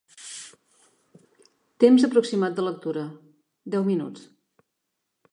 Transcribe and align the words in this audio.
Temps 1.83 2.05
aproximat 2.07 2.55
de 2.59 2.65
lectura: 2.67 3.03
deu 3.75 3.85
minuts. 3.91 4.25